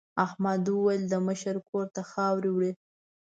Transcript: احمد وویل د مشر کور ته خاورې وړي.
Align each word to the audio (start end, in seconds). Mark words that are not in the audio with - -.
احمد 0.25 0.63
وویل 0.69 1.03
د 1.09 1.15
مشر 1.27 1.55
کور 1.69 1.85
ته 1.95 2.01
خاورې 2.11 2.49
وړي. 2.53 2.71